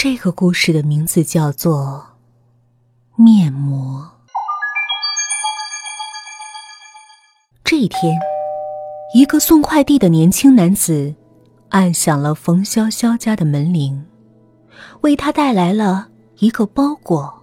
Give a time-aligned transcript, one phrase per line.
[0.00, 2.06] 这个故事的名字叫做
[3.20, 4.00] 《面膜》。
[7.64, 8.16] 这一天，
[9.12, 11.12] 一个送快递的年轻男子
[11.70, 14.06] 按响了冯潇潇家的门铃，
[15.00, 16.06] 为他带来了
[16.38, 17.42] 一个包裹。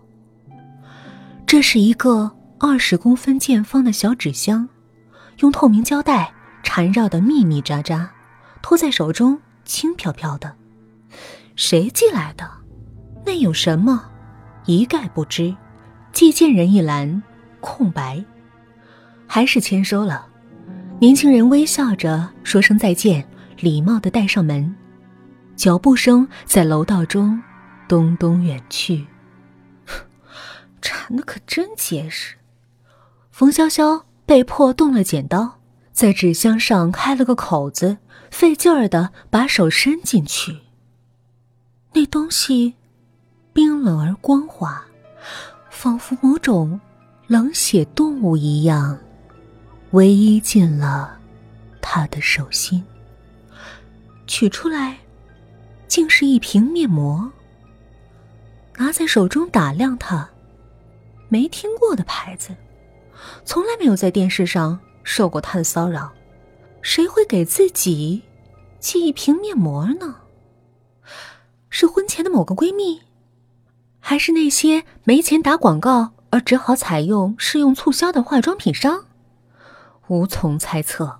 [1.46, 4.70] 这是一个二十公分见方的小纸箱，
[5.40, 6.34] 用透明胶带
[6.64, 8.10] 缠绕的密密扎扎，
[8.62, 10.56] 托在手中轻飘飘的。
[11.56, 12.50] 谁寄来的？
[13.26, 14.04] 那有什么？
[14.66, 15.56] 一概不知。
[16.12, 17.22] 寄件人一栏
[17.60, 18.24] 空白。
[19.28, 20.28] 还是签收了。
[21.00, 23.28] 年轻人微笑着说声再见，
[23.60, 24.76] 礼貌的带上门。
[25.56, 27.42] 脚步声在楼道中
[27.88, 29.06] 咚咚远去。
[30.82, 32.36] 缠的可真结实。
[33.32, 35.60] 冯潇潇被迫动了剪刀，
[35.92, 37.98] 在纸箱上开了个口子，
[38.32, 40.60] 费劲儿的把手伸进去。
[41.96, 42.74] 那东西
[43.54, 44.84] 冰冷而光滑，
[45.70, 46.78] 仿佛某种
[47.26, 49.00] 冷血动物一样，
[49.92, 51.18] 唯一进了
[51.82, 52.84] 他的手心。
[54.28, 54.98] 取出来，
[55.88, 57.32] 竟是一瓶面膜。
[58.76, 60.30] 拿在手中打量它，
[61.30, 62.54] 没听过的牌子，
[63.46, 66.12] 从来没有在电视上受过他的骚扰，
[66.82, 68.22] 谁会给自己
[68.82, 70.14] 寄一瓶面膜呢？
[71.78, 73.02] 是婚前的某个闺蜜，
[74.00, 79.04] 还是那些没钱打广告而只好采用试用促销的化妆品商？
[80.08, 81.20] 无从猜测。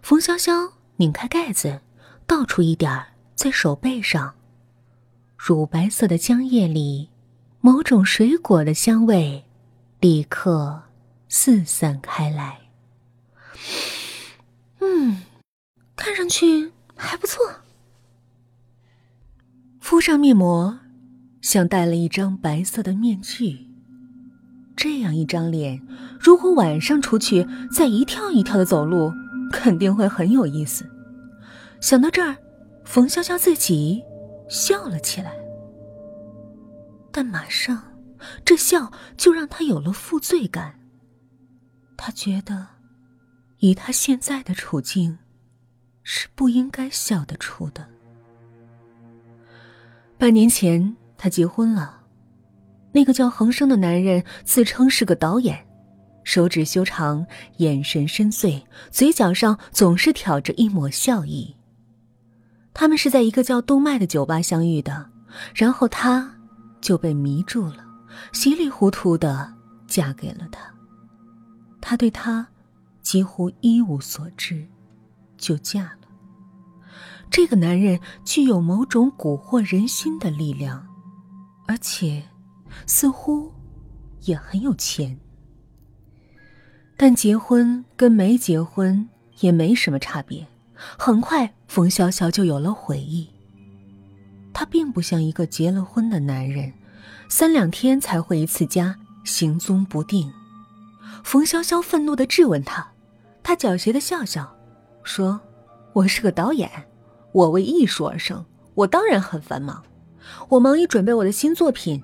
[0.00, 1.82] 冯潇潇拧开盖子，
[2.26, 4.36] 倒出一点在手背上。
[5.36, 7.10] 乳白色的浆液里，
[7.60, 9.44] 某种水果的香味
[10.00, 10.84] 立刻
[11.28, 12.58] 四散开来。
[14.80, 15.24] 嗯，
[15.94, 17.44] 看上去还不错。
[19.88, 20.80] 敷上面膜，
[21.40, 23.66] 像戴了一张白色的面具。
[24.76, 25.80] 这样一张脸，
[26.20, 29.10] 如果晚上出去再一跳一跳的走路，
[29.50, 30.86] 肯定会很有意思。
[31.80, 32.36] 想到这儿，
[32.84, 34.04] 冯潇潇自己
[34.46, 35.32] 笑了起来。
[37.10, 37.82] 但马上，
[38.44, 40.78] 这笑就让他有了负罪感。
[41.96, 42.66] 他觉得，
[43.60, 45.16] 以他现在的处境，
[46.02, 47.88] 是不应该笑得出的。
[50.18, 52.02] 半年前，他结婚了。
[52.90, 55.64] 那个叫恒生的男人自称是个导演，
[56.24, 57.24] 手指修长，
[57.58, 61.54] 眼神深邃，嘴角上总是挑着一抹笑意。
[62.74, 65.08] 他们是在一个叫动脉的酒吧相遇的，
[65.54, 66.28] 然后他
[66.80, 67.86] 就被迷住了，
[68.32, 69.54] 稀里糊涂的
[69.86, 70.60] 嫁给了他。
[71.80, 72.44] 他对他
[73.02, 74.66] 几乎一无所知，
[75.36, 75.97] 就嫁了。
[77.30, 80.86] 这个男人具有某种蛊惑人心的力量，
[81.66, 82.22] 而且
[82.86, 83.52] 似乎
[84.22, 85.18] 也很有钱。
[86.96, 89.08] 但结婚跟没结婚
[89.40, 90.46] 也没什么差别。
[90.98, 93.28] 很快，冯潇潇就有了悔意。
[94.52, 96.72] 他并不像一个结了婚的男人，
[97.28, 100.32] 三两天才回一次家，行踪不定。
[101.22, 102.92] 冯潇潇愤怒的质问他，
[103.42, 104.56] 他狡黠的笑笑，
[105.02, 105.40] 说
[105.92, 106.70] ：“我是个导演。”
[107.32, 108.44] 我为艺术而生，
[108.74, 109.82] 我当然很繁忙。
[110.48, 112.02] 我忙于准备我的新作品，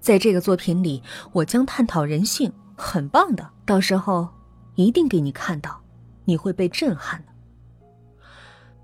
[0.00, 1.02] 在这个作品里，
[1.32, 3.48] 我将探讨人性，很棒的。
[3.64, 4.28] 到时候
[4.74, 5.80] 一定给你看到，
[6.24, 7.32] 你会被震撼的。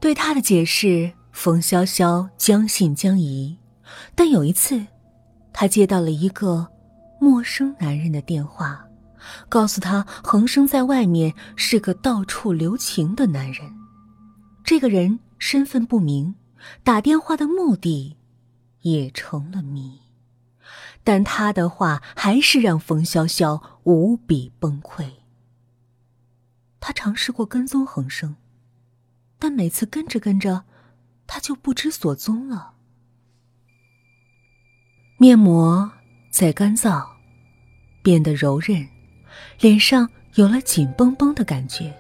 [0.01, 3.59] 对他的解释，冯潇潇将信将疑。
[4.15, 4.87] 但有一次，
[5.53, 6.67] 他接到了一个
[7.21, 8.87] 陌生男人的电话，
[9.49, 13.71] 告诉他恒生在外面是个到处留情的男人。
[14.63, 15.19] 这个人。
[15.39, 16.35] 身份不明，
[16.83, 18.17] 打电话的目的
[18.83, 20.01] 也成了谜，
[21.05, 25.11] 但他的话还是让冯潇潇无比崩溃。
[26.81, 28.37] 他尝试过跟踪恒生，
[29.39, 30.65] 但每次跟着跟着，
[31.27, 32.75] 他就不知所踪了。
[35.19, 35.91] 面膜
[36.31, 37.05] 在干燥，
[38.03, 38.89] 变得柔韧，
[39.61, 41.93] 脸上有了紧绷绷的感觉。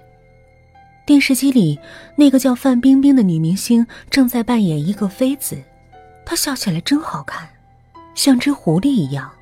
[1.09, 1.81] 电视机里，
[2.17, 5.57] 那个叫范冰冰的女明星正在扮演一个妃子，
[6.27, 7.49] 她笑起来真好看，
[8.15, 9.33] 像只狐狸一样。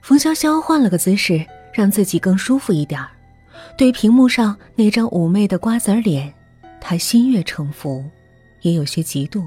[0.00, 3.04] 冯潇潇换了个姿势，让自己更舒服一点
[3.76, 6.32] 对屏幕上那张妩媚的瓜子脸，
[6.80, 8.08] 他心悦诚服，
[8.60, 9.44] 也有些嫉妒。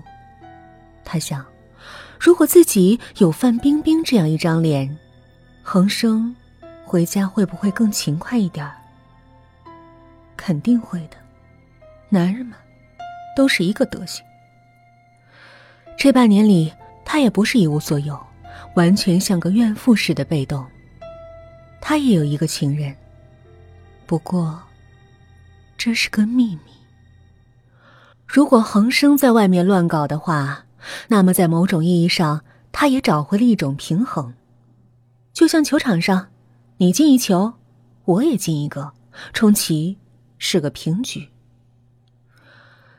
[1.06, 1.46] 他想，
[2.20, 4.94] 如果自己有范冰冰这样一张脸，
[5.64, 6.36] 恒生
[6.84, 8.70] 回家会不会更勤快一点
[10.38, 11.18] 肯定会的，
[12.10, 12.58] 男人们
[13.36, 14.24] 都是一个德行。
[15.98, 16.74] 这半年里，
[17.04, 18.20] 他也不是一无所有，
[18.76, 20.66] 完全像个怨妇似的被动。
[21.80, 22.96] 他也有一个情人，
[24.06, 24.62] 不过
[25.78, 26.72] 这是个秘密。
[28.28, 30.66] 如果恒生在外面乱搞的话，
[31.08, 34.34] 那么在某种意义上，他也找回了一种平衡。
[35.32, 36.28] 就像球场上，
[36.78, 37.54] 你进一球，
[38.06, 38.92] 我也进一个，
[39.32, 39.98] 充其
[40.38, 41.30] 是个平局。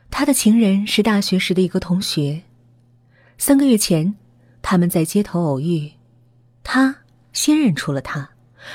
[0.09, 2.43] 他的情人是大学时的一个同学，
[3.37, 4.15] 三个月前，
[4.61, 5.93] 他们在街头偶遇，
[6.63, 6.97] 他
[7.33, 8.31] 先认出了他，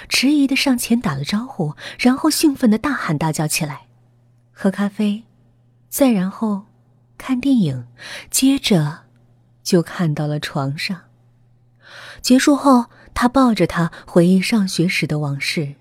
[0.09, 3.87] 迟疑的上前打了招呼，然后兴奋的大喊大叫起来，
[4.53, 5.25] 喝咖啡。
[5.89, 6.67] 再然后，
[7.19, 7.87] 看电影，
[8.31, 9.05] 接着，
[9.63, 11.03] 就看到了床上。
[12.21, 15.75] 结束后，他抱着她回忆上学时的往事。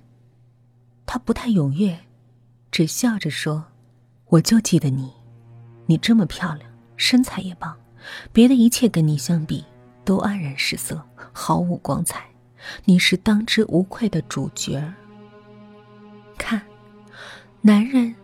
[1.05, 1.99] 他不太踊跃，
[2.71, 3.63] 只笑着说
[4.27, 5.12] ：“我就记得你，
[5.85, 7.75] 你这么漂亮，身材也棒，
[8.31, 9.63] 别的一切跟你相比
[10.06, 11.01] 都黯然失色，
[11.33, 12.25] 毫无光彩。
[12.85, 14.81] 你是当之无愧的主角。
[16.38, 16.62] 看，
[17.62, 18.15] 男人。”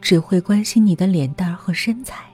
[0.00, 2.24] 只会关心你的脸蛋和身材。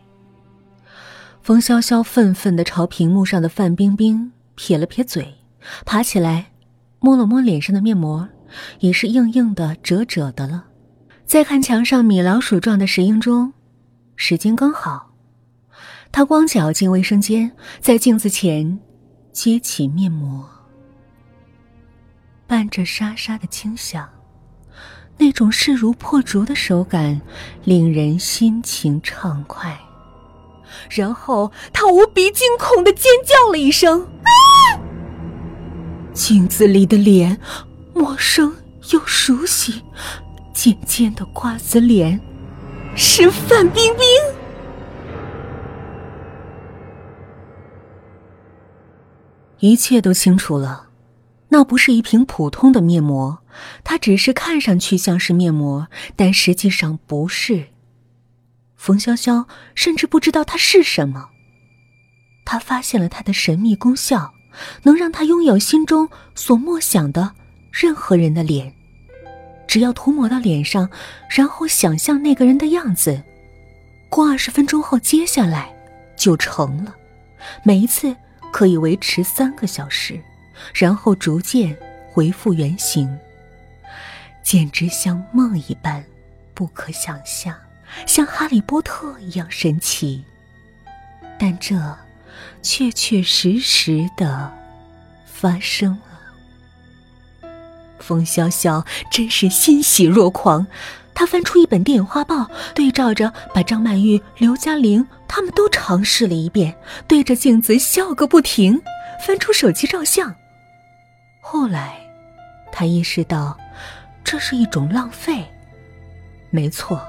[1.40, 5.34] 冯潇潇愤愤的朝屏幕上的范冰冰撇了撇嘴，
[5.86, 6.52] 爬起来，
[7.00, 8.28] 摸了摸脸上的面膜，
[8.80, 10.66] 也是硬硬的、褶褶的了。
[11.34, 13.52] 再看墙上米老鼠状的石英钟，
[14.14, 15.10] 时间刚好。
[16.12, 17.50] 他光脚进卫生间，
[17.80, 18.78] 在镜子前
[19.32, 20.48] 揭起面膜，
[22.46, 24.08] 伴着沙沙的轻响。
[25.18, 27.20] 那种势如破竹的手感，
[27.64, 29.76] 令人心情畅快。
[30.88, 34.30] 然后他无比惊恐的尖叫了一声：“啊！”
[36.14, 37.40] 镜子里的脸，
[37.92, 38.54] 陌生
[38.92, 39.82] 又熟悉，
[40.54, 42.18] 尖尖的瓜子脸，
[42.96, 44.06] 是范冰冰。
[49.58, 50.88] 一切都清楚了。
[51.48, 53.38] 那不是一瓶普通的面膜，
[53.82, 57.66] 它只是看上去像是面膜，但实际上不是。
[58.76, 61.30] 冯潇潇甚至不知道它是什么。
[62.44, 64.34] 他发现了它的神秘功效，
[64.82, 67.32] 能让他拥有心中所默想的
[67.72, 68.74] 任何人的脸。
[69.66, 70.90] 只要涂抹到脸上，
[71.28, 73.22] 然后想象那个人的样子，
[74.08, 75.74] 过二十分钟后，接下来
[76.16, 76.94] 就成了。
[77.62, 78.14] 每一次
[78.52, 80.20] 可以维持三个小时。
[80.72, 81.76] 然后逐渐
[82.12, 83.18] 恢复原形，
[84.40, 86.02] 简直像梦一般，
[86.54, 87.54] 不可想象，
[88.06, 90.24] 像哈利波特一样神奇。
[91.38, 91.74] 但这
[92.62, 94.50] 确确实实的
[95.26, 96.13] 发生了。
[97.98, 100.66] 风萧萧真是欣喜若狂，
[101.14, 106.76] 他翻出一本电影画报，对照着把张曼玉、刘嘉玲他们都尝试了一遍，
[107.06, 108.80] 对着镜子笑个不停，
[109.26, 110.34] 翻出手机照相。
[111.40, 112.00] 后来，
[112.72, 113.56] 他意识到，
[114.22, 115.44] 这是一种浪费。
[116.50, 117.00] 没错，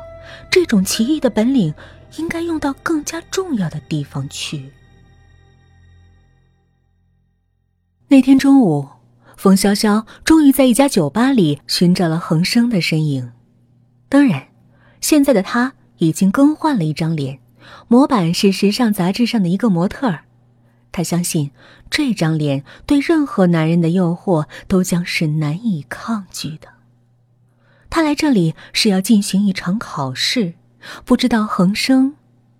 [0.50, 1.74] 这种奇异的本领
[2.18, 4.72] 应该用到更加重要的地方去。
[8.08, 8.88] 那天中午，
[9.38, 13.32] 冯潇潇终于在一家酒吧里寻找了恒生的身影。
[14.10, 14.48] 当然，
[15.02, 17.40] 现在的他已经更换了一张脸，
[17.88, 20.26] 模板是时尚杂志上的一个模特儿。
[20.92, 21.52] 他相信，
[21.90, 26.70] 这张脸对任何男人的诱惑都将是难以抗拒的。
[27.89, 30.54] 他来这里是要进行一场考试，
[31.04, 32.15] 不知道恒生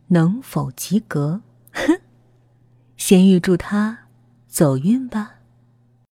[0.08, 1.42] 能否及格。
[1.72, 2.00] 哼，
[2.98, 4.00] 先预祝他
[4.48, 5.32] 走运吧。